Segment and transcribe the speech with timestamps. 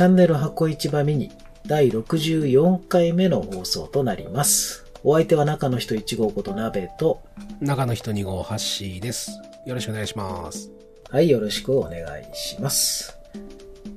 [0.00, 1.30] チャンネル箱市場ミニ
[1.66, 4.86] 第64回目の放送となります。
[5.04, 7.20] お相手は中の人1号こと鍋と、
[7.60, 9.32] 中の人2号ハッシーです。
[9.66, 10.70] よろしくお願いします。
[11.10, 13.18] はい、よろしくお願いします。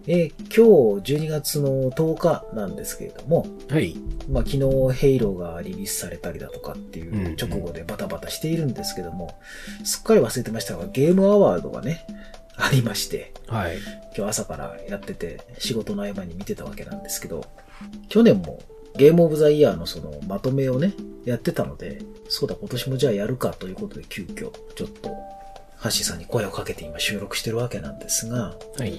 [0.06, 3.96] えー今日12月の10日なんですけれども、はい。
[4.30, 9.38] まあ、昨日ヘイローがリリースされたりだとかっていう直後でバタバタしているんですけども、
[9.86, 12.06] すっかり忘れてましたが、ゲームアワードがね、
[12.64, 13.78] ありまして、はい。
[14.16, 17.46] 今日朝からやってて、仕事の合間に見てたわけなんですけど、
[18.08, 18.60] 去年も
[18.96, 20.94] ゲームオブザイヤーのそのまとめをね、
[21.26, 22.00] やってたので、
[22.30, 25.10] そうだ、今年もじゃあやるかということで急遽、ちょっと、
[25.76, 28.98] ハッシーさんに声をかけて今収録してるわけなんですが、はい。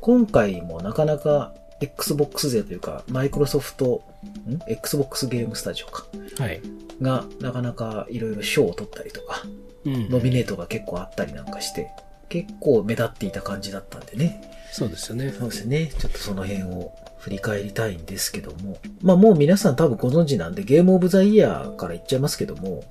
[0.00, 4.02] 今回もなかなか Xbox 勢というか、マイクロソフト、
[4.48, 6.06] ん ?Xbox ゲームスタジオか。
[6.38, 6.60] はい。
[7.02, 9.42] が、なかなかいろいろ賞を取ったりとか、
[9.84, 11.90] うんノミネートが結構あったりなんかして、
[12.28, 14.42] 結構目立っていた感じだったんでね。
[14.72, 15.32] そうですよね。
[15.32, 15.92] そうですね。
[15.98, 18.78] ちょっとその辺を振り返りたいんですけども。
[19.02, 22.84] まあもう皆さん多分ご存知なんで、ゲームオブザイヤーから言っちゃいますけども、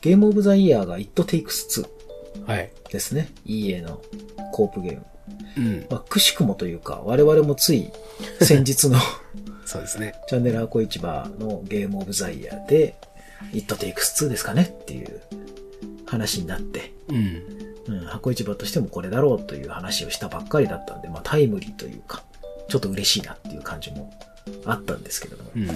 [0.00, 1.86] ゲームオブザイヤーが It Takes
[2.46, 2.70] はい。
[2.88, 3.28] 2ですね。
[3.44, 4.02] EA の
[4.52, 5.06] コープゲーム。
[5.56, 5.86] うん。
[5.90, 7.90] まあ、くしくもというか、我々もつい
[8.40, 8.98] 先日の
[9.64, 10.14] そうですね。
[10.28, 12.94] チャンネル箱市場のゲームオブザイヤーで、
[13.52, 15.20] It Takes 2ですかねっていう
[16.06, 17.61] 話になって、うん。
[17.88, 22.22] うん、箱市場としてもこれだろうという話をしたばっかりだったんで、まあタイムリーというか、
[22.68, 24.12] ちょっと嬉しいなっていう感じも
[24.64, 25.50] あったんですけれども。
[25.54, 25.62] うん。
[25.62, 25.72] うん。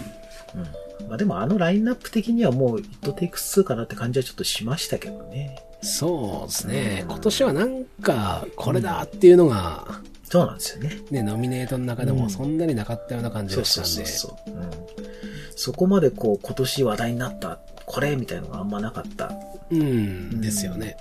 [1.08, 5.58] まあでもあのラインナップ的にはもう It Takes 2かなって感じはちょっとしましたけどね。
[5.82, 7.06] そうですねう。
[7.06, 11.00] ん今年はなんか、これだっていうのが、そうなんですよね。
[11.10, 14.10] ね、ノミネートの中でもそんなになかったような感じそうがしたんで。
[14.10, 14.62] そうそうそう。
[14.62, 14.70] うん。
[15.54, 19.32] そこまでこう今年話題になった、これみたいのがあんまなかった
[19.70, 20.40] うん。
[20.40, 20.96] ですよね。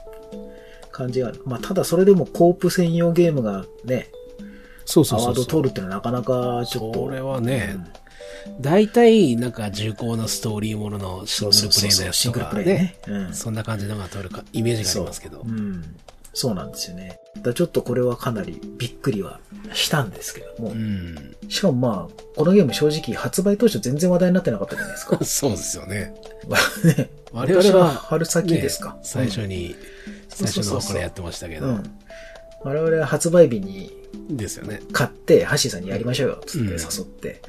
[0.96, 1.42] 感じがある。
[1.46, 4.08] まあただそれでもコープ専用ゲームがね、
[4.86, 5.62] そうそアワードうそうそう。
[5.64, 7.06] 取るってのはなかなかちょっと。
[7.06, 7.78] それはね、
[8.62, 12.96] 大体、なんか重厚なストーリーもののシングルプレイのやつシングルとかねプレイね。。
[13.08, 13.34] うん。
[13.34, 15.48] そんな感じのが取るか、イメージがありますけどう。
[15.48, 15.96] ん。
[16.34, 17.20] そうなんですよね。
[17.42, 19.40] だちょっとこれはかなりびっくりは
[19.74, 20.70] したんですけども。
[20.70, 21.36] うん。
[21.48, 25.24] しかもまあ、このゲーム正直発売当初全然話題になってなかったじゃないですか。
[25.24, 26.14] そうですよね。
[26.48, 28.94] ま あね、我々は春先ですか。
[28.94, 29.76] ね最初に、
[30.36, 31.68] 最初のそうそうそうそうこれやってましたけど。
[31.68, 31.84] うん。
[32.64, 33.92] 我々は発売日に
[34.30, 34.82] ですよね。
[34.92, 37.42] 買って、ハッシーさんにやりましょうよ、つってうん誘って。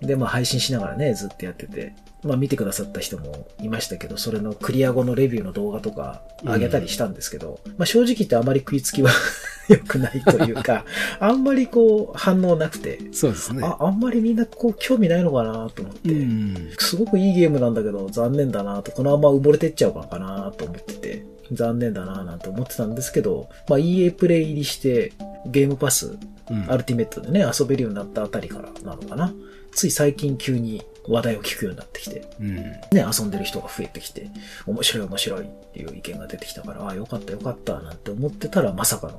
[0.00, 1.94] で、まあ配信しながらね、ずっとやってて。
[2.24, 9.10] まあ見てくださった人もいましたけど、それのクリア後のレビューの動画とか上げたりしたんですけど、まあ正直言ってあまり食いつきは
[9.68, 10.84] 良くないというか、
[11.20, 13.64] あんまりこう反応なくて、そうですね。
[13.64, 16.70] あ、あんまりみんなこう興味ないのかなと思って、うん。
[16.78, 25.12] すごくいいゲームなんだけど残念だなと、このまま埋もれてっちゃうのかなと思ってて、残念だななんて思ってたんですけど、まあ EA プレイ入りして
[25.46, 26.16] ゲームパス
[26.50, 29.32] うんアルティメットでね、遊べるようになったあたりからなのかな。
[29.72, 32.54] つい最近急に話題を聞くようになってきて、うん。
[32.56, 34.30] ね、遊んでる人が増えてきて、
[34.66, 39.18] 面白い面白いっていう意見が出てきたから、ああ、よかったよかったなんて思ってたら、まさかの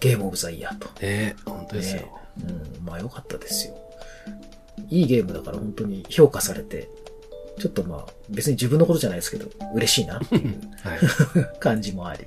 [0.00, 0.88] ゲームオブザイヤーと。
[1.00, 2.02] ね本当ですよ。
[2.02, 2.08] ね
[2.78, 3.76] うん、まあよかったですよ。
[4.90, 6.88] いいゲームだから本当に評価されて、
[7.58, 10.98] ちょっとまあ別に自分のことじゃないですけど、嬉しいなっていうはい。
[11.60, 12.26] 感じもあり。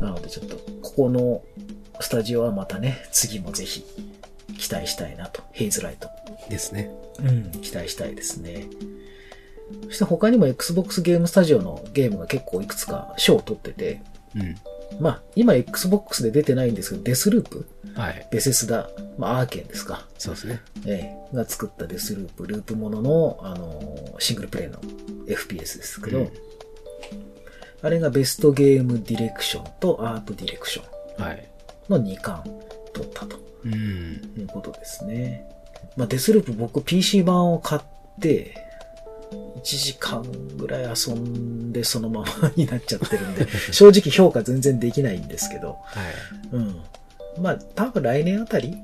[0.00, 1.42] なのでちょっと、ここの
[2.00, 3.84] スタジオはまたね、次もぜひ
[4.58, 5.42] 期待したいなと。
[5.52, 6.08] ヘイズライト。
[6.48, 6.90] ですね。
[7.20, 8.66] うん、期待したいですね。
[9.84, 14.00] そして他にも Xbox ゲームスタジオのゲームが結構いくつか賞を取ってて、
[14.34, 14.56] うん。
[15.00, 17.66] まあ今 Xbox で出てないんですけど、デスループ
[18.00, 18.28] はい。
[18.30, 18.88] ベセスダ、
[19.18, 20.06] まあアーケンですか。
[20.18, 20.60] そうですね。
[20.86, 24.78] ええが作ったデスループ、ループものの、あのーシングルプレイの
[25.26, 26.32] FPS ですけど、うん
[27.80, 31.48] あれがベストゲームディレクションとアートディレクションはい。
[31.88, 32.50] の2冠
[32.92, 33.72] 取ったとうん。
[34.36, 35.44] いうことですね。
[35.96, 37.82] まあ、デスループ僕 PC 版を買っ
[38.20, 38.52] て、
[39.30, 40.24] 1時間
[40.56, 46.48] ぐらい遊んでそのままになっちゃってるんで、 正直評価全然できないんですけど、はい。
[46.52, 46.80] うん。
[47.40, 48.74] まあ、多分来年あたり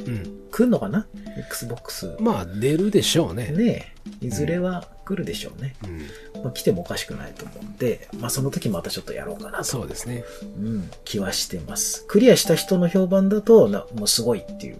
[0.00, 0.40] うん。
[0.50, 1.06] 来んのかな
[1.38, 2.16] ?Xbox。
[2.18, 3.52] まあ、出るでしょうね。
[3.52, 5.74] ねえ、いずれは来るでしょうね。
[5.84, 6.42] うん。
[6.42, 10.24] まあ、来てもおかしくないと思うんで、まあ、その時またちょっとやろうかなと、そうですね。
[10.42, 12.04] うん、気はしてます。
[12.08, 14.78] クリアした人の評判だと、なもうすごいっていう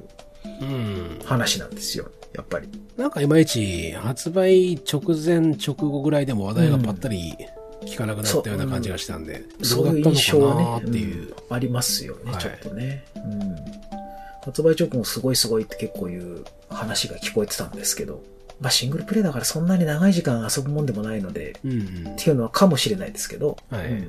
[0.60, 1.20] うん。
[1.25, 2.10] 話なんですよ。
[2.34, 2.69] やっぱり。
[2.96, 7.34] なんかいまいち、発売直前、直後ぐらいでも話題がぱったり
[7.86, 11.28] 聞かなくなったような感じがしたんで、どそうういうだった印象はねのかな、っていう。
[11.28, 13.04] うんありますよね、はいちょっとね。
[13.16, 13.56] うん。
[14.44, 18.22] 発売直後すごいすごいって結構いう話が聞こえてたんですけど、
[18.60, 22.16] まあシングルプレイだからそんなに長い時間遊ぶもんでもないので、うんうんっ。
[22.16, 24.06] ていうのはかもしれないですけど、はいうん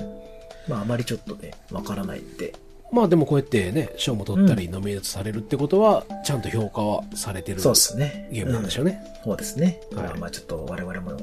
[0.68, 2.54] まああまりちょっとね、わからないんで、
[2.92, 8.30] まあでもこうやってね、賞も取ったりノミネートされるってことは、ちゃんと評価はされてるそうですね。
[8.32, 9.04] ゲームなんでしょうね。
[9.10, 9.80] うんそうですね。
[9.96, 11.18] はいまあまあちょっと我々も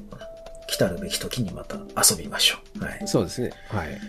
[0.72, 2.84] 来たるべき時にまた遊びましょう。
[2.84, 3.02] はい。
[3.06, 3.52] そうですね。
[3.68, 4.00] はい。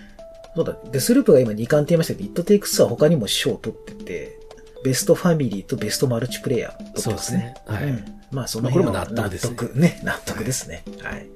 [0.55, 4.39] そうだ、デスループが今2冠って言いましたけど、イットテイクスは他にも賞を取ってて、
[4.85, 7.55] ベストファミリーとベストマルチプレイヤー取ってますね。
[7.67, 10.01] そうですねはいうんまあその辺は納得ですね納得ね。
[10.03, 10.83] 納得ですね。
[11.03, 11.27] はい。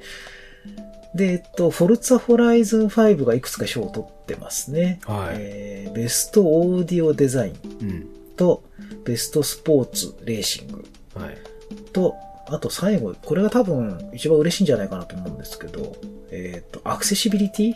[1.14, 5.00] で、えっと、フォルツァホライズン5がいくつか賞を取ってますね。
[5.06, 8.08] はいえーベストオーディオデザインうん。
[8.36, 8.64] と、
[9.04, 10.86] Best Sports Racing
[11.16, 11.38] はい。
[12.48, 15.96] と、あと最後、これが多分一番嬉しいんじゃないかなと思うんですけど、
[16.32, 17.76] えっ、と、アクセシビリティ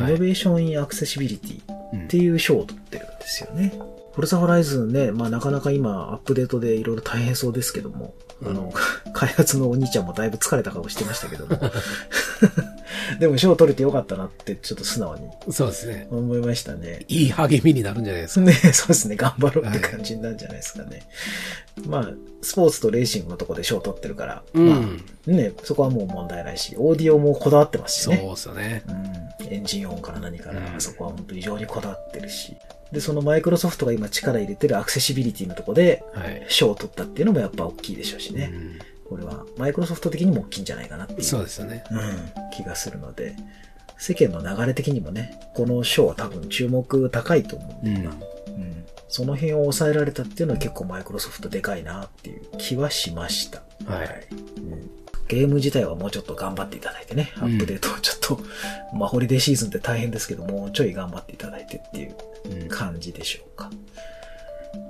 [0.00, 1.60] はい Innovation in Accessibility
[1.92, 3.72] うんっていう賞を取ってるんですよね。
[4.12, 8.14] Forza Horizon ね、まあなかなか今アップデートでいろいろ大変そうですけども、
[8.44, 8.72] あの、
[9.12, 11.56] 開発のお兄ちゃんもだいぶ疲れた顔してましたけども。
[13.20, 16.06] でも賞を取れてよかったなってちょっと素直にそうですね。
[16.10, 17.04] 思いましたね。
[17.08, 18.40] いい励みになるんじゃないですか。
[18.46, 19.16] ね、 そうですね。
[19.16, 21.02] 頑張ろうって感じになるんじゃないですかね。
[21.86, 22.10] まあ、
[22.42, 24.76] スポーツとレーシングのとこで賞を取ってるから、うんま
[25.28, 28.20] あ、ね、そこはもう問題ないし、オーディオもこだわってますしそうね。
[28.22, 28.82] ですよね。
[28.88, 29.52] うん。
[29.52, 32.56] エンジン音から何から、うんそこは本当に非常にこだわってるし。
[32.92, 36.44] で、そのマイクロソフトが今力入れてるアクセシビリティのとこではい。
[36.48, 38.50] 賞を取ったっていうのもやっぱ大きいでしょうしね。
[38.52, 38.78] うん
[39.08, 41.22] これはマイクロソフト的にも大きいんじゃないかなっていう。
[41.22, 41.84] そうですよね。
[41.90, 42.00] うん、
[42.52, 43.36] 気がするので、
[43.98, 48.14] 世間の流れ的にもね、この賞は多分注目高いと思うんで、今う
[48.50, 48.62] ん。
[48.62, 48.84] うん。
[49.08, 53.62] その辺を抑えられたっていうのは結構マイクロソフトでかいなっていう気はしました。
[53.86, 54.26] はい。
[54.58, 54.90] うん。
[55.28, 58.40] ゲーム自体はもうちょっと頑張っていただいてね、アうんップデートをちょっと、
[58.96, 62.14] まあホリデーシーズンって大変ですけど、もうちょい頑張っていただいてっていう
[62.62, 62.68] うん。
[62.68, 63.70] 感じでしょうか。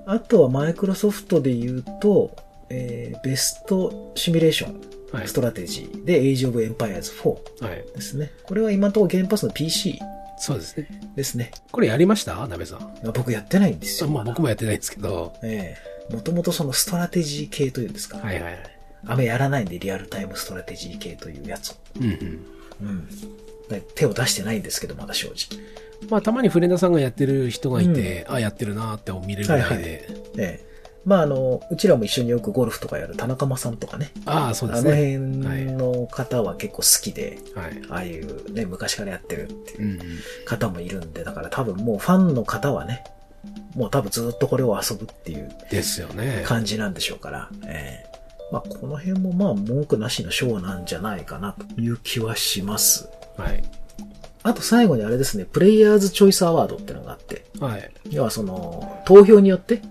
[0.06, 2.34] あとはマイクロソフトで言うと、
[2.70, 4.80] えーベストシミュレーション、
[5.12, 5.32] はいス。
[5.32, 7.12] トラテジーで Age of Empires
[7.60, 7.84] 4はい。
[7.94, 8.32] ですね。
[8.44, 9.98] これは今のところゲームパスの PC
[10.38, 10.88] そうですね。
[11.16, 11.50] ですね。
[11.72, 12.46] これやりました？
[12.46, 12.98] 鍋さん。
[13.14, 14.10] 僕やってないんですよ。
[14.10, 15.32] まあ僕もやってないんですけど。
[15.42, 15.74] え
[16.10, 18.18] えもともとそのストラテジー系というんですか。
[18.18, 18.58] はいはいはい。
[19.06, 21.74] あんまやらないんで、リアルタイムストラテジー系というやつを。
[21.98, 22.10] うんうん。
[22.88, 23.08] うん。
[23.68, 25.60] で手を出してないんですけど、まだ正直。
[26.10, 29.64] まあたまにフレンドさんがやってる人がいて、あ、やってるなーって見れるぐらいで。
[29.66, 29.90] はいはい
[30.38, 30.65] ええ
[31.06, 34.10] まあ、あの、うちらも一緒によくゴルフとかやる田中間さんとかね。
[34.26, 35.16] ああ、そうであのすね。
[35.16, 37.82] 辺の方は結構好きで、はい。
[37.88, 40.00] ああいうね、昔からやってるっていう。
[40.44, 43.04] 方もいるんで、だから多分もうファンの方はね、
[43.76, 46.42] もう多分ずっとこれを遊ぶっていうですよね。
[46.44, 48.16] 感じなんでしょうから、ええ
[48.52, 53.08] まあ、この辺もまあ文句なしのショーなんじゃないかなという気はします。
[53.36, 53.62] はい。
[54.42, 57.90] あと最後にあれですね、プレイヤーズチョイスアワードってのがあって、はい。
[58.10, 59.82] 要はその、投票によって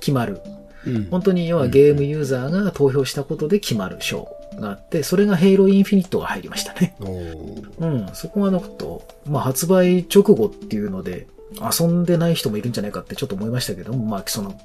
[0.00, 0.40] 決まる。
[0.86, 1.04] うん。
[1.10, 4.28] 本当に要はゲームユーザーが投票したことで決まる賞
[4.58, 6.96] があって、それがヘイローインフィニットが入りましたね。
[7.78, 11.26] うん、そこがなくと、まあ発売直後っていうので、
[11.60, 14.56] 遊んでない人もいるんじゃないかってちょっと思いましたけども、まあその、ね、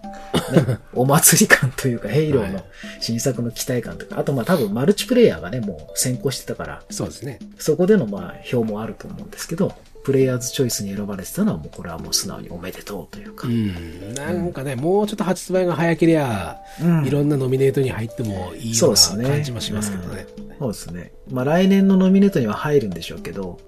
[0.94, 2.64] お祭り感というか、ヘイローの
[3.00, 7.40] 新作の期待感とか、あとまあ多分マルチプレイヤーがね、もう先行してたから、そうですね。
[7.60, 9.74] そこでのまあ票もあると思うんですけど、
[10.04, 13.52] プレイヤーズチョイスに選ばれてたのはもうこれはもう素直におめでとうというかう。
[13.52, 14.14] ん。
[14.14, 20.26] なんかね、もうちょっと発売が早けりゃ、うんいろんなノミネートに入ってもいいような感じもしますけどね。
[20.60, 21.12] そうですね。
[21.30, 23.60] まあ来年のノミネートには入るんでしょうけど、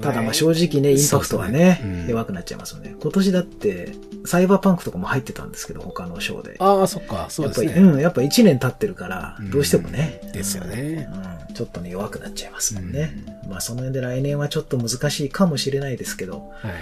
[0.00, 2.94] ただまあ正直ね、インパクトがね、ねうん弱くなっちゃいますよね。
[3.00, 3.92] 今年だって、
[4.24, 6.56] サイバーパンクとかも入ってたんですけど、他のショーで。
[6.58, 7.66] ああ、そっか、そうですね。
[7.66, 10.20] やっぱり、うん、やっぱ1年経ってるからうん、どうしてもね。
[10.32, 11.08] ですよね
[11.48, 11.54] うん。
[11.54, 13.12] ちょっとね、弱くなっちゃいますもんね。
[13.48, 16.72] まあその辺で来年はちょっと難しいかもしれないですけど、はい。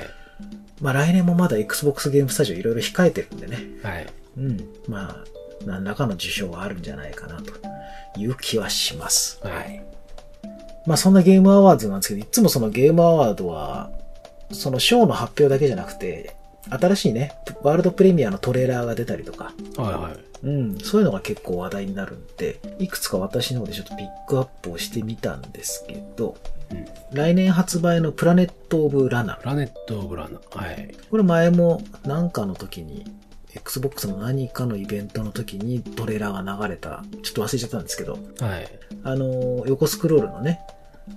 [0.81, 3.59] まあ来年もまだ Xbox ゲームスタジオいろいろ控えてるんでね。
[3.83, 4.07] はい。
[4.39, 4.69] うん。
[4.89, 5.25] まあ、
[5.67, 7.53] 何らかの受賞はあるんじゃないかなと
[8.19, 9.39] いう気はします。
[9.43, 9.83] はい。
[10.91, 13.93] まあそんなゲームアワードなんですけど、いつもそのゲームアワードは、
[14.51, 16.35] そのショーの発表だけじゃなくて、
[16.69, 17.33] 新しいね、
[17.63, 20.47] ワールドプレミアのトレーラーが出たりとか、はいはい。
[20.47, 26.37] うん、そういうのが結構話題になるんで、いくつか私の方でちょっとピックアップをしてみたんですけど、
[26.73, 29.35] うん来年発売のプラネット・オブ・ラナ。
[29.35, 30.59] プラネット・オブ・ランナー。
[30.59, 30.95] はい。
[31.11, 33.05] これ前も何かの時に、
[33.55, 38.69] Xbox の何かのイベントの時にトレーラーが流れた、ちょっと忘れちゃったんですけど、はい。
[39.03, 40.61] あの、横スクロールのね、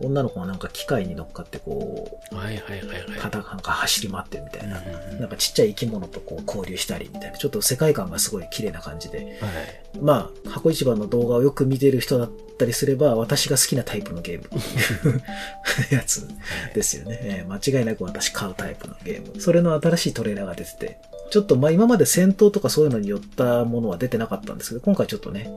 [0.01, 3.19] 女の子がなんか機械に乗っかってこう、はいはいはいはい。
[3.19, 4.79] 肩なんか走り回ってるみたいな。
[4.79, 9.38] うんうんうんなんかちっちゃい生き物とこう交流したりみたいな、ちょっと世界観がすごい綺麗な感じで。
[9.39, 10.00] はい。
[10.01, 16.27] まあ、箱一番の動画をよく見てる人だったりすれば、私が好きなタイプのゲームっていうやつ
[16.73, 19.39] ですよね、えー間違いなく私買うタイプのゲーム。
[19.39, 20.97] それの新しいトレーラーが出てて、
[21.29, 25.50] ちょっとまあ今まで戦闘とかそういうのによったものは出てなかったんですけど、今回ちょっとね、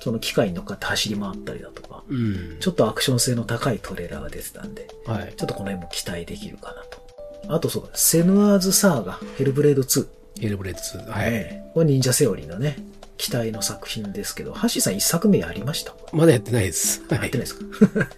[0.00, 2.56] その機械に乗っかって走り回ったりだとか、うん。
[2.60, 5.34] ちょっとアクション性の高いトレーラーが出てたんで、はい。
[5.36, 11.10] ちょっとこの辺も期待できるかなとあとそうだ、 Senua's Saga、Hellblade 2。Hellblade 2。
[11.10, 11.34] はい。
[11.34, 12.76] ええこれ Ninja Theory のね、
[13.16, 15.94] 期待の作品ですけど、ハッシーさん一作目やりました？
[16.12, 17.02] まだやってないです。
[17.08, 17.64] はいやってないですか？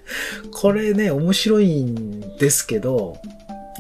[0.53, 3.19] これね、面白いんですけど、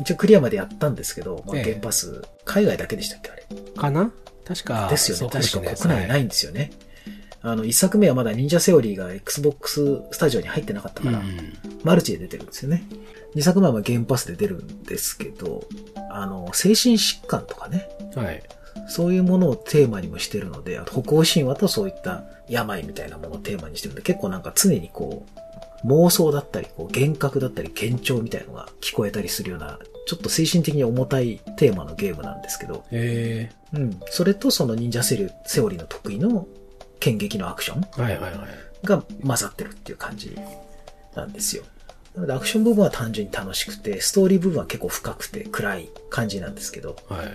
[0.00, 3.45] 一応クリアまでやったんですけど、まあ、ええゲームパス、海外だけでしたっけあれ？
[3.76, 4.12] かな？
[4.47, 4.88] 確か。
[4.90, 5.28] ですよね。
[5.33, 6.71] 確か国内なはいんですよね。
[7.42, 12.82] あの、一作目はまだ忍者セオリーが Xbox スタジオに入ってなかったから、うんマルチで出てるんですよね。
[13.35, 15.64] 二作目はまあゲームパスで出るんですけど、
[16.11, 18.42] あの、精神疾患とかね、はい。
[18.87, 25.25] そういうものをテーマにもしてるので、あと北欧神話とそういった病みたいなものをテーマにしてるんで、結構なんか常にこ
[25.85, 34.00] う、妄想だったり、こう幻覚だったり、幻聴みたいのが聞こえたりするような、ちょっと精神的に重たいテーマのゲームなんですけど、えうん。
[34.11, 36.47] それとその忍者セリセオリーの得意の
[37.00, 38.87] 剣撃のアクションー、はいはいはい。
[38.87, 40.37] が混ざってるっていう感じ
[41.14, 41.64] なんですよ。
[42.14, 47.26] なのでアクション部分は単純に楽しくて、ストーリー部分は結構深くて暗い感じなんですけど、はい。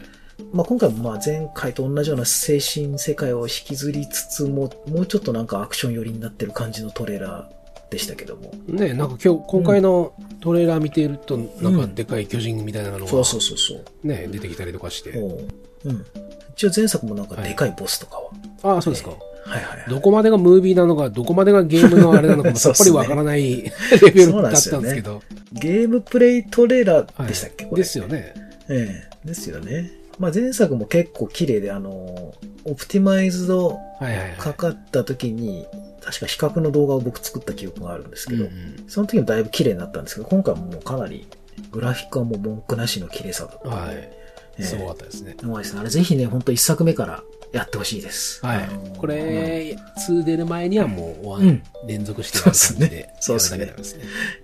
[0.52, 8.52] まあ、今回もまあ前回と同じような精神世界を引きずりつつも、もうちょっとなんかアクション寄りになってる感じのトレーラーでしたけども。
[8.68, 14.08] ねなんか今日、今回のトレーラー見ていると、なんかでかい巨人みたいなのが、そうそうそうそう。
[14.08, 15.18] ね、出てきたりとかして。
[15.18, 15.48] おう
[15.86, 16.06] うん。
[16.54, 18.30] 一応前作もなんかでかいボスとかは。
[18.64, 19.12] ああ、そうですか。
[19.46, 19.90] はいはいはい。
[19.90, 23.62] どこまでがムービーなのか、どこまでがゲームのあれなのかも さっぱりわからない
[24.02, 25.22] レベルだったんですけど。
[25.54, 27.82] ゲームプレイトレーラーでしたっけ、これ。
[27.84, 28.34] ですよね。
[28.70, 29.92] ええですよね。
[30.20, 32.34] まあ前作も結構綺麗で、あの、
[32.64, 34.32] オプティマイズドはいはいはい。
[34.38, 35.68] かかった時に、
[36.02, 41.28] 確か比較の動画を僕作った記憶があるんですけど、うんうんその時もだいぶ綺麗になったんですけど、今回はもうかなり、
[41.72, 43.96] グラフィックはもう文句なしの綺麗さだったので、はい。
[43.98, 44.12] え
[44.60, 45.36] えすごかったですね。
[45.44, 45.82] うまいですね。
[45.82, 47.24] あれぜひね、ほんと一作目から
[47.56, 48.46] やってほしいです。
[48.46, 48.70] はい。
[48.98, 53.74] これ、2出る前にはもううん連続してやる感じでそうですね。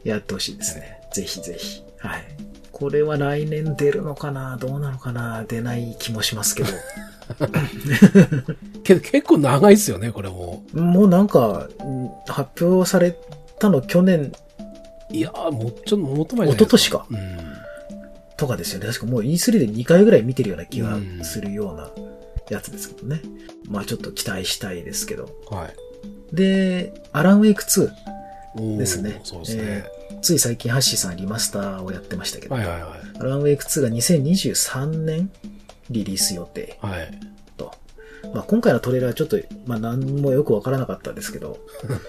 [0.06, 1.01] やってほしいですね。
[1.12, 1.84] ぜひぜひ。
[1.98, 2.24] はい。
[2.72, 4.56] これは来年出るのかな？
[4.58, 5.44] どうなのかな？
[5.44, 6.70] 出ない気もしますけど。
[8.84, 10.63] けど結構長いですよね、これも。
[10.74, 13.15] もうなんか、うん発表され
[13.60, 14.32] たの去年
[15.12, 17.38] いやー、もうちょっと、もっと前じゃない一昨年かうん。
[18.38, 18.88] とかですよね。
[18.88, 21.89] 確かもう E3 で2回ぐらい見てるような気がうんするような
[22.50, 23.21] やつですけどね。
[23.69, 25.29] まあちょっと期待したいですけど。
[25.50, 26.36] はい。
[26.36, 27.89] で、アランウェイク2。
[28.55, 29.86] おーですねそうですね。
[30.21, 33.19] つい最近ハッシーさんリマスターをやってましたけど、はいはいはい。
[33.19, 35.31] アランウェイク2が2023年
[35.89, 37.12] リリース予定はい。
[37.57, 37.74] と。
[38.33, 41.60] まあ今回のトレーラーちょっと、まあ何もよくわからなかったですけど、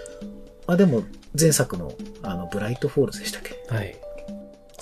[0.67, 1.05] まあでも
[1.39, 3.75] 前作のあの Bright Falls でしたっけ？
[3.75, 3.97] はい。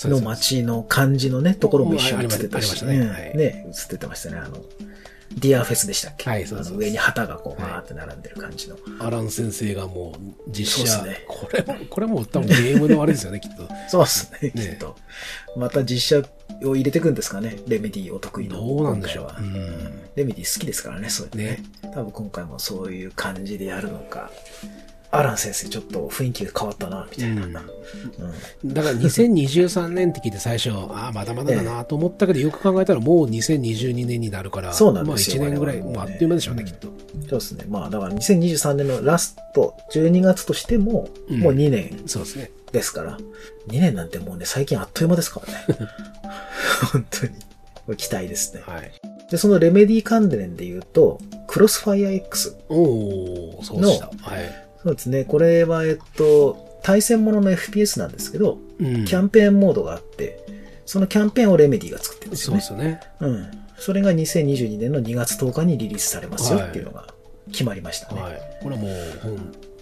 [0.09, 4.38] のす街の感じのね、ところも一緒に映ってたし、ねね、映ってましたね。
[4.38, 4.59] あの、
[5.35, 6.28] Deer Fest でしたっけ？
[6.28, 8.76] はいそうです上に旗がこう、はいバーって並んでる感じの。
[8.99, 13.69] アラン先生がもう実写、ですねこれも、これも多分ゲームのあれですよね、 きっと。
[13.88, 14.97] そうですね、ねきっと。
[15.57, 16.28] また実写
[16.66, 18.57] を入れてくんですかね、レメディお得意の。
[18.57, 19.35] どうなんでしょう
[20.16, 21.45] レメディ好きですからね、そうね。
[21.45, 21.62] ね。
[21.95, 24.30] 多分今回もそういう感じでやるのか。
[25.12, 27.43] アラン先生ちょっと雰囲気が変わったな、みたいな。
[27.47, 36.88] うんうんだから2023年って聞いて最初、ああ、まだまだだなと思ったけど、よく考えたらもう2022年になるから、そうなんですよまあ1年ぐらい、もうあっという間でしょうね、うんきっと。
[36.88, 37.64] そうですね。
[37.69, 42.50] まあ、だから2023年のラスト、12月としても、うんもう2年そうですね。
[42.71, 43.19] ですから、
[43.69, 45.90] 2年なんてもうね、最近あっという間ですからね。
[46.93, 47.33] 本当に。
[47.97, 48.62] 期待ですね。
[48.64, 48.93] はい。
[49.31, 52.57] で、そのレメディ関連で言うと、クロスファイア X。
[52.69, 52.83] お
[53.59, 54.07] おそうでした。
[54.07, 54.60] はい。
[54.83, 55.25] そうですね。
[55.25, 60.45] これは、えっと、対戦ものの FPS なんですけど、うんキャンペーンモードがあって、
[60.87, 62.59] そのキャンペーンをレメディが作ってるんですそよね。
[62.59, 63.01] うですよね。
[63.21, 63.51] うん。
[63.77, 67.15] それが2022年の2月10日にリリースされますよっていうのが
[67.53, 68.21] 決まりましたね。
[68.21, 68.41] はい。
[68.63, 68.89] これはも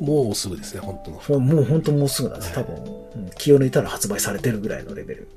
[0.00, 1.40] う、もうすぐですね、本当の。
[1.40, 2.52] もう本当もうすぐなんです。
[2.52, 5.28] 多分、うん気を抜いたら発売されてるぐらいのレベル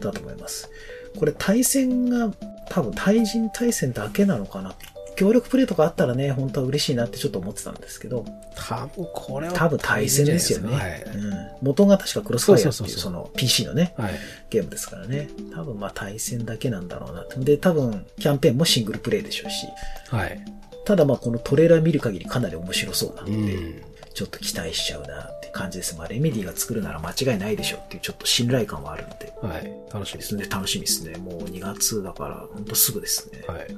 [0.00, 0.70] だと思います。
[1.18, 2.32] これ対戦が
[2.70, 4.74] 多分対人対戦だけなのかな。
[5.20, 8.24] 協力プレイとかあったらね、本当は嬉しいなってちょっと思ってたんですけど、
[8.54, 9.52] 多分これは。
[9.52, 10.74] 多分対戦ですよね。
[10.74, 11.02] はい。
[11.02, 14.14] うん、元が確かクロスファイアっていうその PC のね、はい。
[14.48, 15.28] ゲームですからね。
[15.54, 17.38] 多分まあ対戦だけなんだろうなと。
[17.38, 19.66] で、多分キャンペーンもシングルプレイでしょうし、
[20.08, 20.42] はい。
[20.86, 23.82] ただまあこのトレーラー見る限りかなり面白そうなのうで、ん。
[24.14, 25.98] ちょっと期待しちゃうなって感じです。
[25.98, 29.34] まあ、レメディが作るなら間違いないでしょっていうちょっと信頼感はあるので。
[29.42, 29.70] はい。
[29.92, 30.34] 楽しみです。
[30.34, 30.56] ですね。
[30.56, 31.18] 楽しみですね。
[31.18, 33.44] もう2月だから、ほんとすぐですね。
[33.46, 33.76] はい。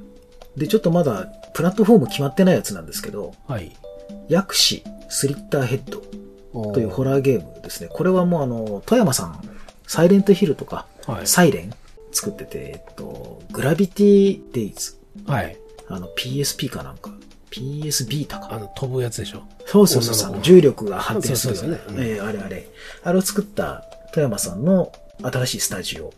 [0.57, 3.73] で、ちょっとまだ、プラットフォーム決まってないやつなんですけど、はい。
[4.29, 5.99] ヤクシスリッターヘッド
[6.53, 7.89] とというホラーゲームですね。
[7.91, 9.41] これはもうあの、富山さん、
[9.87, 11.27] サイレントヒルとか、はい。
[11.27, 11.73] サイレン
[12.13, 14.99] 作ってて、えっと、グラビティデイズ。
[15.27, 15.57] はい。
[15.89, 17.11] あの、PSP かなんか。
[17.51, 18.49] PS ビータか。
[18.53, 19.43] あの、飛ぶやつでしょ？
[19.67, 22.67] そうそうそう重力が発展するそうそうそうねええあれあれ。
[23.05, 24.91] あれを作った富山さんの
[25.23, 26.13] 新しいスタジオ、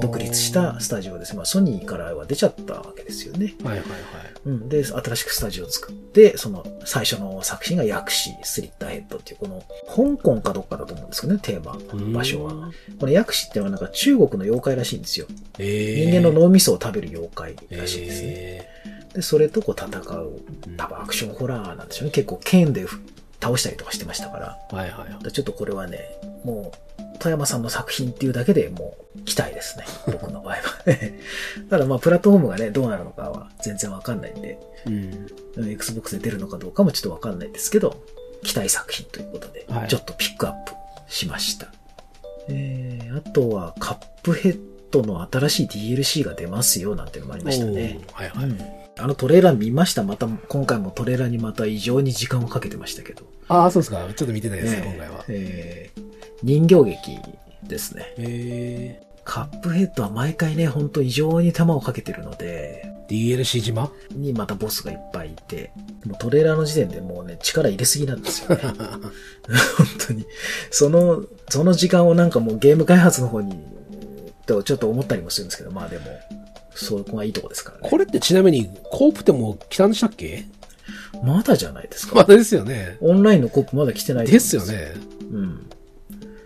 [0.00, 1.36] 独立したスタジオです。
[1.36, 3.54] まあ、ソニーからは出ちゃったわけですよね。
[3.62, 3.98] はいはいはい。
[4.46, 4.68] うん。
[4.68, 11.78] で、新しくスタジオを作って、その最初の作品が薬師スリッターヘッドっていう、この、香港かどっかだと思うんですけどね、テーマ、
[12.12, 12.52] 場所は。
[12.52, 12.98] うん。
[12.98, 15.26] この薬師っていうのはなんか中国の妖怪らしいんですよ。
[15.58, 18.28] えー、人間の脳みそを食べる妖怪らしいですね。
[18.28, 18.84] え
[19.14, 22.10] で、それとこう戦う、ー多分アクションホラーなんでしょうね。
[22.10, 22.84] 結構剣で
[23.40, 24.58] 倒したりとかしてましたから。
[24.70, 25.32] はいはいはい。
[25.32, 26.00] ちょっとこれはね、
[26.44, 26.93] もう、
[27.24, 29.86] 富山さんの作品っていうだけでもう期待ですね。
[30.06, 30.60] 僕の場合は。
[31.70, 35.70] ただまあ、プラットフォームがね、どうなるのかは全然わかんないんで、うん。
[35.70, 37.96] Xbox で出るのかどうかもちょっとわかんないですけど、
[38.42, 40.72] 期待作品ということでは、いちょっとピックアップ
[41.08, 41.72] しました。
[42.48, 48.00] えー、あとはカップヘッドの新しい DLC が出ますよなんていうのもありましたね。
[48.12, 48.44] はいはい。
[48.44, 48.60] うん。
[48.98, 53.22] あのトレーラー見ましたまた、今回もトレーラーにまた異常に時間をかけてましたけど。
[53.48, 54.06] ああ、そうですか。
[54.14, 55.24] ちょっと見てないです、えー今回は。
[55.28, 57.18] えー人形劇
[57.66, 58.14] ですね。
[58.18, 63.90] えカップヘッドは毎回ね、ほんと異常に手間をかけてるので、ー、DLC 島？
[64.12, 65.72] にまたボスがいっぱいいて、
[66.04, 68.62] もうトレーラーの時点でもうね、力入れすぎなんですよね。
[68.68, 70.26] 本当に。
[70.70, 73.58] その、その時間をなんかもうゲーム開発の方に、
[74.44, 76.04] とちょっと思ったりもするんですけど、まあでも、
[76.74, 77.88] そこがいいとこですからね。
[77.88, 80.44] これってちなみに、コープってもう来たんでしたっけ？
[81.22, 82.16] まだじゃないですか。
[82.16, 82.98] まだですよね。
[83.00, 84.66] オンラインのコップまだ来てないですよ。
[84.66, 84.92] ね。
[85.32, 85.63] うん。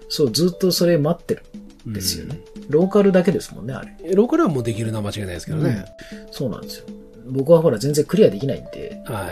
[0.08, 1.42] そう、ずっとそれ待ってる
[1.88, 2.40] んですよね。
[2.68, 3.94] ローカルだけですもんね、あれ。
[4.04, 4.14] うん。
[4.14, 5.86] ローカルはもうできるのは間違いないですけどね。
[6.30, 6.86] そうなんですよ。
[7.30, 9.28] 僕はほら全然クリアできないんで、は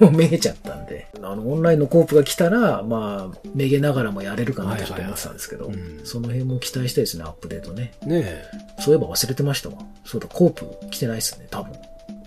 [0.00, 0.02] い。
[0.02, 5.70] もうめげちゃったんで、あの、オンラインのコープが来たら、まあ、めげながらもやれるかなってちょっと思ってたんですけど、
[6.04, 7.92] その辺も期待したいですね、アップデートね。
[8.04, 8.44] ね
[8.80, 9.76] そういえば忘れてましたわ。
[10.04, 11.72] そうだ、コープ来てないですね、多分。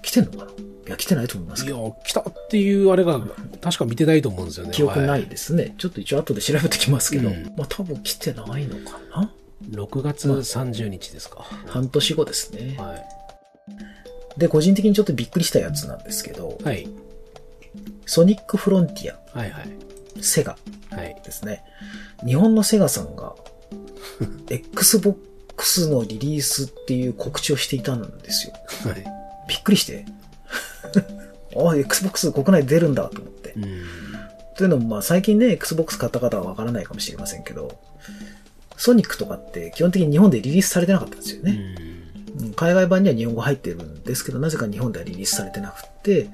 [0.01, 1.69] 来てんのかないや、来てないと思いますえ。
[1.69, 1.71] い。
[1.71, 3.19] や、来たっていうあれが、
[3.61, 4.73] 確か見てないと思うんですよね。
[4.73, 5.75] 記憶なはいですね。
[5.77, 9.31] ちょっと一応後で調べてきますけど、うんまあ多分来てないのかな
[9.69, 11.45] ？6月30日ですか。
[11.67, 12.75] 半年後ですね。
[12.77, 12.95] は
[14.37, 16.87] で、個人的にちょっとびっくりしたやつなんですけどい。、はい。
[18.05, 19.69] ソニックフロンティア、はいはい。
[20.21, 20.57] セガ
[20.89, 21.21] はい。
[21.23, 21.63] ですね。
[22.25, 23.35] 日本のセガさんが、
[24.49, 28.53] Xbox のリリースっていう告知をしていたんですよ。
[28.91, 29.03] はい。
[29.47, 30.05] びっくりして。
[31.55, 33.53] あ、Xbox 国内で出るんだと思って。
[33.55, 33.83] うん。
[34.55, 37.79] というのも、まあ最近ね、Xbox 買った方はわからないかもしれませんけど、
[38.77, 41.75] ソニックとかって基本的に日本でリリースされてなかったんですよね。
[41.85, 41.91] うん
[42.55, 46.29] 海外版には日本語入ってるんですけど、なぜか日本ではリリースされてなくって、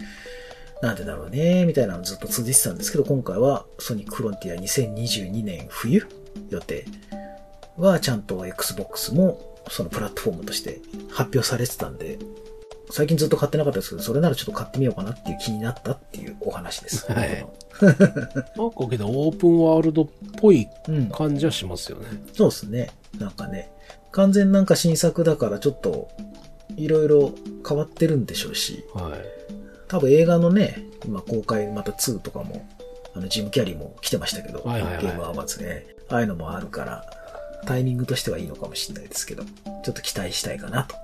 [0.82, 6.08] なんでだろうね、みたいなのずっと続いてたんですけど、今回はソニックフロンティア2022年冬
[6.50, 6.86] 予定
[7.78, 12.20] はちゃんと Xbox もそのプラットフォームとして発表されてたんで、
[12.90, 17.12] 最近ずっと買ってなかったですけど、それならちょっと買ってみようかなっていう気になったっていうお話です。
[17.12, 17.46] はい
[17.78, 21.10] なんかけど、オープンワールドっぽいうん。
[21.10, 22.06] 感じはしますよね。
[22.34, 22.90] そうですね。
[23.20, 23.72] なんかね、
[24.12, 26.08] 完全なんか新作だからちょっと、
[26.76, 27.34] いろいろ
[27.68, 29.20] 変わってるんでしょうし、はい。
[29.88, 32.66] 多分映画のね、今公開また2とかも、
[33.14, 35.86] あの、ジム・キャリーも来てましたけど、はいはいはいゲームアワーズね。
[36.10, 37.06] ああいうのもあるから、
[37.66, 40.96] タイミングとしてはいいのかもしれないですけど、ちょっと期待したいかなと。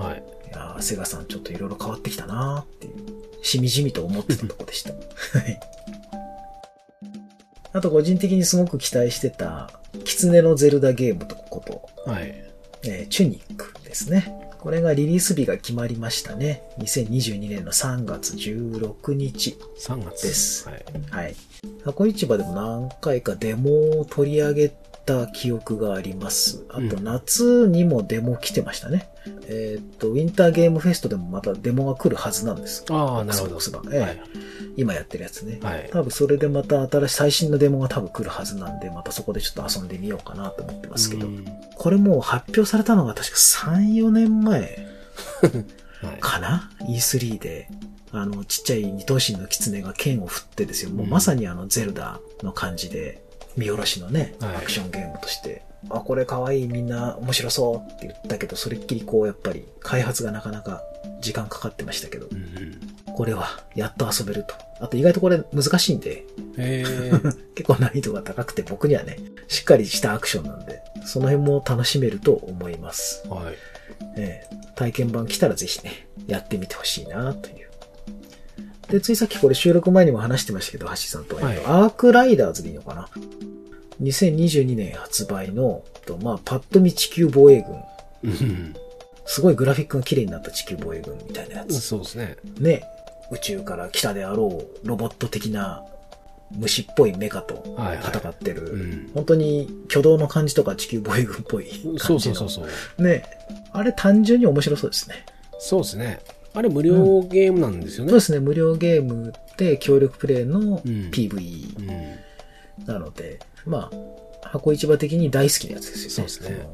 [0.00, 0.22] はい。
[0.48, 4.92] いやーセガさんちょっといろいろ変わってきたなーっていう、しみじみと思ってたとこでした。
[4.92, 5.60] はい。
[7.72, 9.70] あと個人的にすごく期待してた、
[10.04, 12.34] キツネのゼルダゲームとこと、はい。
[12.82, 14.50] えーチュニックですね。
[14.60, 16.62] これがリリース日が決まりましたね。
[16.78, 19.56] 2022年の3月16日。
[19.78, 20.84] 3月ですはい。
[21.10, 21.36] はい。
[21.82, 24.68] 箱市場でも何回かデモを取り上げ
[25.04, 26.64] た記憶があります。
[26.68, 29.08] あとうん夏にもデモ来てましたね。
[29.48, 32.84] えーっと、ウィンターゲームフェストでもまたデモが来るはずなんです。
[32.90, 33.58] ああ、なるほど。
[33.92, 34.22] ええはい。
[34.76, 35.58] 今やってるやつね。
[35.62, 35.88] はい。
[35.92, 41.26] 多分それでまた新しい最新のデモが多分来るはずなんで、またそこでちょっと遊んでみようかなと思ってますけど。
[41.26, 41.44] うん
[41.76, 44.86] これもう発表されたのが確か3、4年前
[46.02, 46.20] はい。
[46.20, 47.68] かな ?E3 で。
[48.12, 50.90] あの、ちっちゃい二頭身の狐が剣を振ってですよ。
[50.90, 53.22] もううんまさにあの、ゼルダの感じで、
[53.56, 60.82] 見下ろしのね、はいアクションゲームとして、あ、これ可愛いみんな面白そうって言ったけど、それっきりこう、やっぱり、開発がなかなか
[61.20, 62.40] 時間かかってましたけどう、んう
[63.10, 63.14] ん。
[63.14, 64.54] これは、やっと遊べると。
[64.80, 66.24] あと意外とこれ難しいんで、
[66.56, 67.10] ええ
[67.54, 73.22] 結構難易度が高くて僕にはね、しっかりしたアクションなんで、その辺も楽しめると思います。
[73.28, 73.54] はい。
[74.16, 77.69] ええ体験版来たらぜひね、やってみてほしいなという。
[78.90, 83.08] で、ついさっきこれ収録前にも話してましたけど、橋さんとは、はいえっとアークライダーズでいいのかな
[84.02, 87.62] ?2022 年発売の、とまあ、パッと見地球防衛
[88.22, 88.30] 軍。
[88.30, 88.74] うん
[89.26, 91.80] すごいグラフィックが綺麗になった地球防衛軍みたいなやつ。
[91.80, 92.36] そうですね。
[92.58, 92.82] ね、
[93.30, 95.84] 宇宙から来たであろうロボット的な
[96.50, 99.10] 虫っぽいメカとはいはい戦ってる、うん。
[99.14, 102.34] 本当に挙動の感じとか地球防衛軍っぽいそう感じの。
[102.34, 103.02] そうそうそう。
[103.04, 103.24] ね。
[103.72, 105.24] あれ単純に面白そうですね。
[105.60, 106.20] そうですね。
[106.52, 108.10] あれ無料ゲームなんですよね？
[108.10, 108.40] そうですね。
[108.40, 111.78] 無料ゲームで協力プレイのうん PVE
[112.78, 112.86] うん。
[112.86, 113.90] なので、ま
[114.42, 116.28] あ、箱市場的に大好きなやつですよね。
[116.30, 116.66] そうですね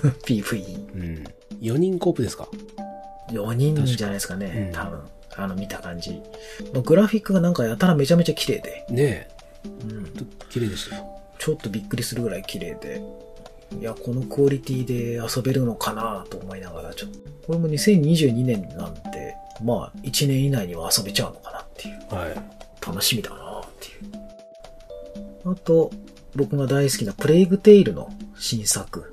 [0.00, 0.94] その PVE。
[0.94, 1.24] うん。
[1.60, 2.48] 4人コープですか
[3.30, 4.68] ？4人じゃないですかね。
[4.68, 5.00] うん多分。
[5.38, 6.22] あの見た感じ。
[6.72, 9.28] まあグラフィックがなんかやたらめちゃめちゃ綺麗で、ね
[9.64, 10.22] うんえ。
[10.50, 11.04] 綺麗でしたよ。
[11.38, 13.02] ちょっとびっくりするぐらい綺麗で、
[13.78, 19.00] いや、このクオリティで遊べるのかなと思いながら、ちょっと、これも2022年なんで、
[19.62, 22.34] まあ、1年以内には遊べちゃうのかなっていう、はい。
[22.86, 23.90] 楽しみだなってい
[25.48, 25.52] う。
[25.52, 25.90] あと、
[26.34, 29.12] 僕が大好きなプレイグテイルの新作、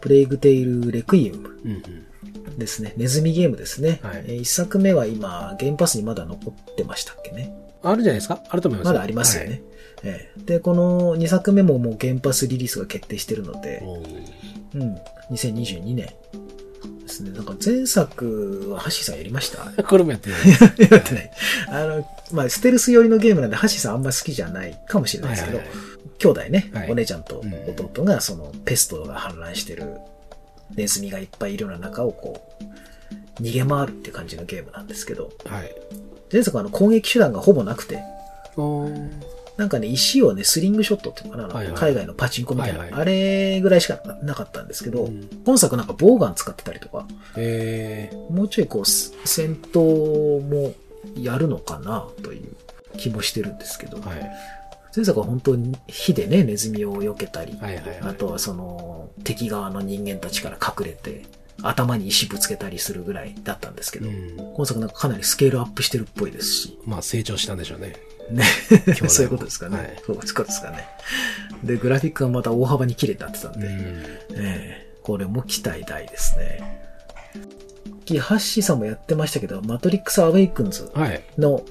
[0.00, 2.58] プレイグテイルレクイエムうんうん。
[2.58, 2.92] ですね。
[2.96, 4.00] ネズミゲームですね。
[4.02, 7.52] はいえ1作目は今、ゲームパスにまだ残ってましたっけね。
[7.82, 8.42] あるじゃないですか？
[8.48, 9.62] あると思いますまだありますよね。
[10.04, 13.82] ええで、この2作目ももう原発リリースが決定してるので
[14.74, 14.96] うん、
[15.30, 16.10] 2022年
[17.02, 17.30] ですね。
[17.30, 19.70] なんか前作はハッシーさんやりました？
[19.84, 20.40] これもやってない。
[20.90, 21.30] やってない。
[21.68, 25.76] あの、まあ、ステルス寄りのゲームなんで、ハッシーさんあんま好きじゃないかもしれないですけど、はいはい
[26.16, 27.42] 兄弟ね、はいお姉ちゃんと
[27.76, 29.96] 弟がそのペストが氾濫してる
[30.76, 32.40] ネズミがいっぱいいるような中をこ
[33.38, 35.74] う、逃げ回るっていう感じのゲームなんですけど、はい。
[36.32, 37.98] 前作はあの攻撃手段がほぼなくて、
[39.56, 50.74] なんかね、石をね、スリングショットっていうのかな、はいはい海外のパチンコみたいな、はいはいあれぐらいしかなかったんですけど、うん今作なんかボウガン使ってたりとか、えもうちょいこう、す戦闘も
[51.16, 52.56] やるのかなという
[52.96, 54.30] 気もしてるんですけど、ー、はい。
[54.96, 57.98] 前作は本当に火でね、ネズミを避けたり、はいはいはい。
[58.02, 61.24] あとはその敵側の人間たちから隠れて、
[61.62, 64.36] 頭に石ぶつけたりするぐらいだったんですけど、うん。
[64.56, 67.96] 今作なんかかなりスケールアップしてるっぽいですし、まあ成長したんでしょうね。
[68.30, 68.44] ね。
[69.08, 69.76] そういうことですかね。
[69.76, 70.86] はいそういうことですかね。
[71.62, 73.74] で、グラフィックがまた大幅に綺麗になってたんで、うん。
[74.36, 76.80] ええこれも期待大ですね。
[78.06, 81.22] キハッシーさんもやってましたけど、マトリックスアウェイクンズはい。
[81.38, 81.62] の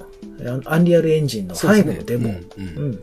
[0.66, 2.28] アンリアルエンジンの5そうですねのデモ。
[2.28, 3.00] うんううんん。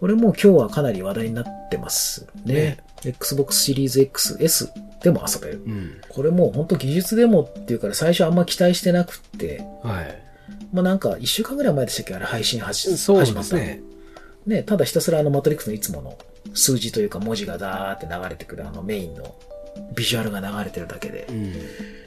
[0.00, 2.54] これも今日はかなり話題になってますね。
[2.54, 4.68] ね Xbox シリーズ XS
[5.02, 5.62] でも遊べる。
[5.66, 6.00] うん。
[6.08, 10.23] これもう本当技術デモっていうから最初あんま期待してなくって、はい。
[10.72, 13.82] まあなんか一週間ぐらい前でしたっけあれ配信始そう始まったね。
[14.46, 16.18] ね、ただひたすらあのマトリックスのいつもの
[16.52, 19.34] 数字というか文字がダーって流れてくるあのメインの
[19.96, 21.52] ビジュアルが流れてるだけでう、ん。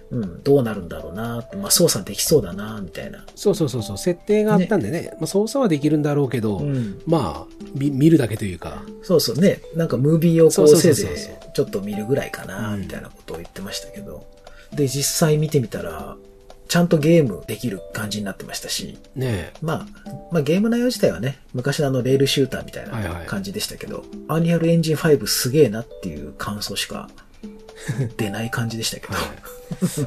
[0.10, 3.26] うん、どうなるんだろうなって、まあ操作できそうだなみたいな。
[3.36, 3.98] そうそうそうそう。
[3.98, 5.12] 設定があったんでね。
[5.20, 7.02] まあ操作はできるんだろうけど、うん。
[7.06, 8.84] まあ、み見るだけというか。
[9.04, 14.26] そうそうね、なんかムービーをこそうせいぜいちょっと見るぐらいかなうんみたいなことを言ってましたけど。
[14.74, 16.16] で、実際見てみたら、
[16.68, 19.88] ちゃんとゲームできる感じになってましたし、ねまあ、
[20.32, 27.10] まあゲーム内容自体はね、昔のあのレールシューターみたいはいはない感じでしたけど、アンリアルエンジン5すげえなっていう感想しか
[28.18, 29.14] 出ない感じでしたけど。
[29.14, 29.24] はい。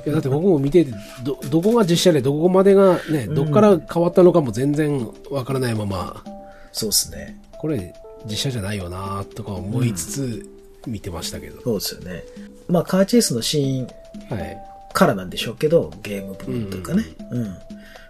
[0.06, 0.92] いやだって僕も見てて、
[1.22, 6.24] ど、どこが実写でどこまでがね、どっから変わったのかも全然わからないまま、
[6.72, 7.40] そうですね。
[7.58, 7.94] これ
[8.26, 10.46] 実写じゃないよなとか思いつつ
[10.86, 11.60] 見てましたけど。
[11.62, 12.24] そうですよね。
[12.68, 13.86] まあカーチェイスのシーン
[14.34, 14.69] はい。
[14.92, 17.04] からなんでしょうけど、ゲーム部分というかね。
[17.30, 17.56] うん。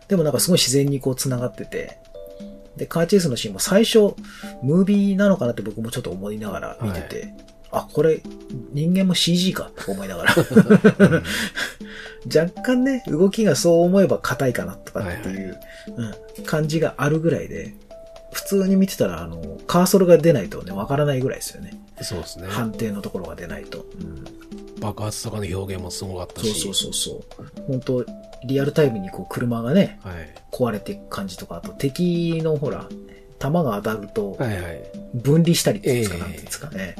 [0.08, 1.98] でもなんかすごい自然にこう繋がってて、
[2.76, 4.14] で、カーチェイスのシーンも最初、
[4.62, 7.34] ムービーなのかなって僕もちょっと思いながら見てて、
[7.72, 8.20] あ、これ、
[8.72, 10.34] 人間も CG かと思いながら。
[12.26, 15.58] 若干ね、動きがそう思えば硬いかなとかっていう、
[15.96, 17.74] うん、感じがあるぐらいで、
[18.32, 21.78] 普通に見てたら、あの、カーソルが出ないとね、わからないぐらいですよね。
[22.02, 22.48] そうですね。
[22.48, 23.84] 判定のところが出ないと。
[24.00, 24.39] うん
[24.80, 26.60] 爆発とかの表現もすごかったそうし。
[26.60, 27.22] そうそうそう。
[27.66, 28.04] 本当
[28.44, 30.34] リアルタイムにこう車がね、はい。
[30.50, 32.88] 壊れていく感じとか、あと敵のほら、
[33.38, 34.90] 弾が当たるとはいはい。
[35.14, 36.96] 分離したりっていうんですか、ええなんていうんですかね。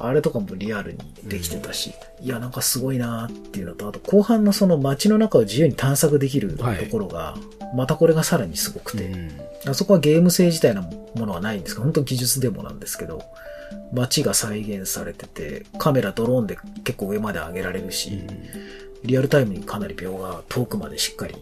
[0.00, 7.36] あれとかもリアルにできてたし、いや、なんかすごいなーっていうのと、あと後半のその街の中を自由に探索できるとはいころが、
[7.74, 9.30] またこれがさらにすごくて、うん
[9.66, 10.82] あそこはゲーム性自体の
[11.14, 13.22] ものはないんですけど、本当技術デモなんですけど、
[13.92, 18.22] 街が再現されてて、カメラ、ドローンで結構上まで上げられるし、
[19.04, 21.34] リアルタイムにかなり秒が遠くまでしっかり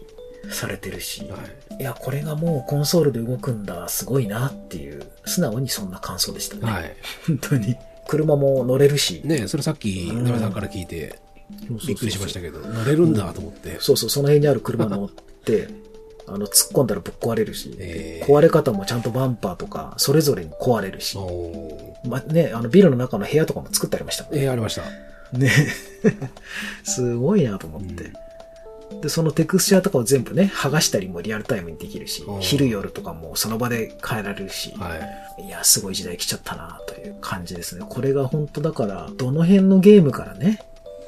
[0.51, 1.37] されてるし、は
[1.79, 6.61] いや、これがもうコンソールで動くんだ、すごいなっていう、素直にそんな感想でしたね。
[6.63, 6.65] い。
[6.65, 6.95] はい。
[7.27, 7.77] 本当に。
[8.09, 9.21] 車も乗れるし。
[9.23, 11.19] ねそれさっき、うんなべさんから聞いて、
[11.87, 13.77] びっくりしましたけど、乗れるんだと思って。
[13.79, 15.67] そうそう、その辺にある車乗って、
[16.25, 21.17] あの、突っ込んだらぶっ壊れるし、えー壊れ方もちゃんとバンパーとか、それぞれに壊れるし、
[22.07, 24.41] ま、ね、あの、ビルの中の部屋とかも作ってありましたもんね。
[24.43, 24.83] えーありました。
[25.37, 25.51] ね。
[26.83, 28.11] すごいなと思って。
[29.01, 34.95] で、そのテクスチャーとかを全部ね、剥がしたりもリアルタイムにできるしうん、昼夜とかもその場で変えられるし、は
[35.39, 35.45] い。
[35.45, 37.85] いや、すごい時代来ちゃったなという感じですね。
[37.87, 40.59] これが本当だから、どの辺のゲームからね、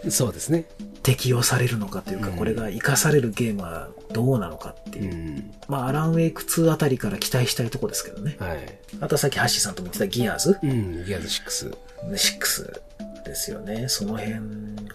[0.09, 0.65] そうですね。
[1.03, 5.15] 適用されるのかというか、うんこれが活かされるゲームはどうなのかってういう。
[5.15, 5.53] ん。
[5.67, 8.35] まあ、アランウェイク2あたりから期待したいとこですけどね。
[8.39, 8.59] はい。
[8.99, 11.05] あとはさっきハッシーさんとも言ってたギアーズうん。
[11.05, 11.75] ギアーズ6。
[12.09, 13.87] 6ですよね。
[13.89, 14.39] その辺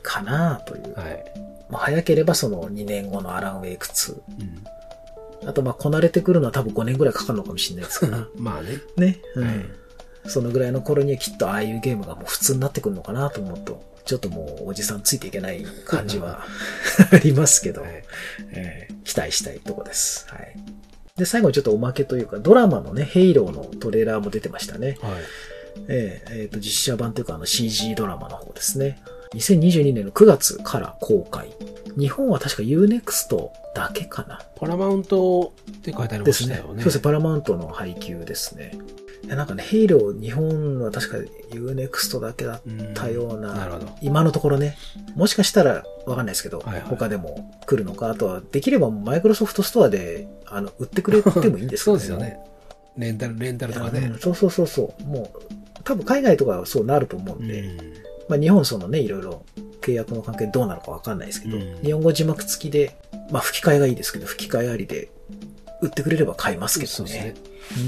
[0.03, 0.95] かなという。
[0.95, 1.25] はい。
[1.69, 4.15] まあ、早ければその2年後のアランウェイク2。
[5.43, 5.49] うん。
[5.49, 8.27] あとまあ、こなれてくるのは多分5年ぐらいかかるのかもしれないですから。
[8.37, 8.81] まあね。
[8.97, 9.21] ね。
[9.35, 9.47] うん。
[9.47, 9.55] はい
[10.29, 16.43] そのぐらいの頃にはきっとああいうゲームがもう普通になってくるのかなと思うと、ちょっともうおじさんついていけない感じは
[17.13, 18.05] ありますけど、はい。
[18.51, 20.27] えー期待したいとこです。
[20.29, 20.57] はい。
[21.17, 24.99] で、最後にちょっとおまけというか、ドラマのね、ヘイローのトレーラーも出てましたね。
[25.01, 25.13] はい。
[25.89, 28.99] えーえーと、実写版というかあの CG ドラマの方ですね。
[29.37, 31.51] 2022年の9月から公開。
[31.99, 34.41] 日本は確か UNEXT だけかな。
[34.57, 36.55] パラマウントって書いてありまですね。
[36.57, 36.83] したよね。
[36.83, 38.73] そうですね、パラマウントの配給ですね。
[39.27, 41.17] なんかね、ヘイロー日本は確か
[41.51, 42.63] UNEXT だけだっ
[42.95, 43.89] たような、なるほど。
[44.01, 44.77] 今のところね、
[45.15, 52.39] もしかしたらわかんないですけど、はいはい他でも来るのか、あとはできればマイクロソフトストアであの売ってくれてもいいんですけど そうですよね。
[52.97, 54.19] レンタル、レンタルとかねうん。
[54.19, 55.05] そうそうそうそう。
[55.05, 55.39] もう、
[55.85, 57.79] 多分海外とかはそうなると思ううんで、ん。
[58.29, 59.45] まあ日本そのね、いろいろ
[59.81, 62.97] 契約の関係どうなのかわかんないですけど、うん日本語字幕付きで、
[63.31, 65.09] まあ吹き替えがいいですけど、吹き替えありで
[65.81, 67.35] 売ってくれれば買いますけどね
[67.75, 67.85] そう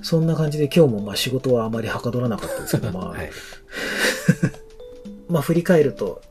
[0.00, 0.02] ん。
[0.02, 3.30] そんな感じで今日もまあ仕事はあまりはかどらなかったですけど、まあ、はい。
[5.28, 6.22] まあ振り返ると、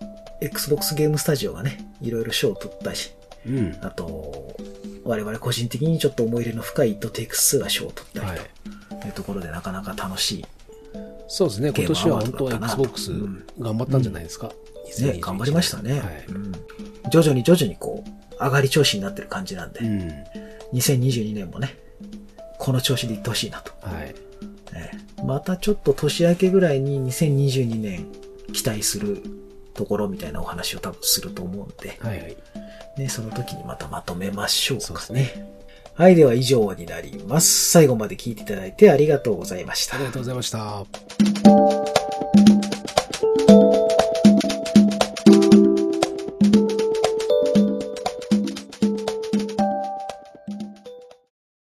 [0.42, 3.12] Xbox ゲームスタジオがね、いろいろ賞を取ったし、
[3.46, 3.78] うん。
[3.82, 4.56] あと、
[5.04, 8.74] 我々個人的にちょっと思い入れの深い It Takes が賞を取ったはいり。
[9.02, 10.46] というところでなかなか楽しい
[11.28, 11.72] そうですね。
[11.76, 14.52] 今年は本当 Xbox うん頑張ったんじゃないですか？
[15.00, 16.26] ね、頑張りましたね、はい。
[16.28, 16.52] うん。
[17.10, 20.12] 徐々に徐々にこう、上がり調子になってる感じなんで、うん。
[20.74, 21.78] 2022年もね、
[22.60, 23.72] この調子でいってほしいなと。
[23.82, 24.16] はい。
[24.76, 28.08] ええまたちょっと年明けぐらいに2022年
[28.52, 29.24] 期待する
[29.74, 32.38] ところみたいなお話を多分すると思うんで、はいはい。
[32.98, 35.22] ね、その時にまたまとめましょうそうですかね。
[35.22, 35.53] ね。
[35.96, 37.70] はい、では以上になります。
[37.70, 40.06] 最後まで聞いていただいてありがとうございましたあり。
[40.06, 41.33] がとうございました。